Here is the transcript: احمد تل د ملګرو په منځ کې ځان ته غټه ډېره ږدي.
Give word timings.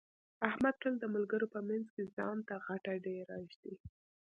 احمد 0.49 0.75
تل 0.81 0.93
د 0.99 1.05
ملګرو 1.15 1.47
په 1.53 1.59
منځ 1.69 1.85
کې 1.95 2.03
ځان 2.15 2.37
ته 2.47 2.55
غټه 2.67 2.93
ډېره 3.05 3.35
ږدي. 3.49 3.73